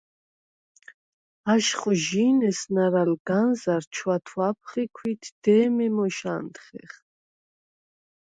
აშხვჟი̄ნ 1.53 2.37
ესნა̈რ 2.49 2.93
ალ 3.01 3.11
განზა̈რ 3.27 3.83
ჩვათვა̈ფხ 3.95 4.71
ი 4.83 4.85
ქვით 4.95 5.23
დე̄მე 5.43 5.87
მოშ 5.95 6.17
ა̈ნთხეხ. 6.33 6.93